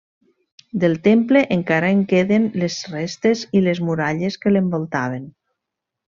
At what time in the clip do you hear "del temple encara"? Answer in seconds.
0.83-1.91